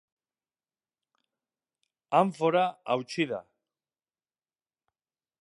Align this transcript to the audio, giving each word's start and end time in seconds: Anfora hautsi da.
Anfora 2.21 2.65
hautsi 2.95 3.29
da. 3.35 3.43